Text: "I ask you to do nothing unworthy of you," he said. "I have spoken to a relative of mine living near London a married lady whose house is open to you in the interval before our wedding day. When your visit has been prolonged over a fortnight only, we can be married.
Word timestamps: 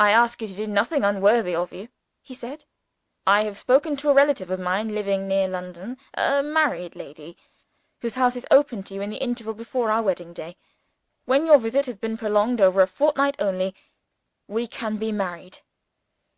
"I 0.00 0.10
ask 0.10 0.40
you 0.40 0.46
to 0.48 0.54
do 0.56 0.66
nothing 0.66 1.04
unworthy 1.04 1.54
of 1.54 1.70
you," 1.70 1.90
he 2.22 2.32
said. 2.32 2.64
"I 3.26 3.42
have 3.42 3.58
spoken 3.58 3.94
to 3.96 4.08
a 4.08 4.14
relative 4.14 4.50
of 4.50 4.58
mine 4.58 4.94
living 4.94 5.28
near 5.28 5.48
London 5.48 5.98
a 6.14 6.42
married 6.42 6.96
lady 6.96 7.36
whose 8.00 8.14
house 8.14 8.36
is 8.36 8.46
open 8.50 8.82
to 8.84 8.94
you 8.94 9.02
in 9.02 9.10
the 9.10 9.18
interval 9.22 9.52
before 9.52 9.90
our 9.90 10.02
wedding 10.02 10.32
day. 10.32 10.56
When 11.26 11.44
your 11.44 11.58
visit 11.58 11.84
has 11.84 11.98
been 11.98 12.16
prolonged 12.16 12.62
over 12.62 12.80
a 12.80 12.86
fortnight 12.86 13.36
only, 13.38 13.74
we 14.48 14.66
can 14.66 14.96
be 14.96 15.12
married. 15.12 15.58